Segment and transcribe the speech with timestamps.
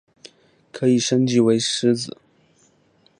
[0.71, 2.17] 可以升级为狮子。